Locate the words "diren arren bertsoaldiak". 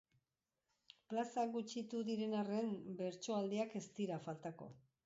2.09-3.79